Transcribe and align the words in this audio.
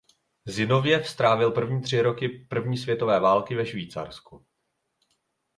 Zinovjev 0.47 1.09
strávil 1.09 1.51
první 1.51 1.81
tři 1.81 2.01
roky 2.01 2.29
první 2.29 2.77
světové 2.77 3.19
války 3.19 3.55
ve 3.55 3.65
Švýcarsku. 3.65 4.45